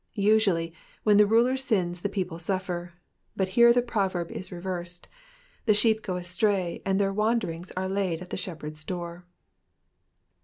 [0.15, 0.73] Usually,
[1.03, 2.93] when the ruler sins the people suffer,
[3.35, 5.07] but here the proverb is reversed—
[5.67, 9.27] the •beep go astray, and their wanderings are laid at the Shepherd's door.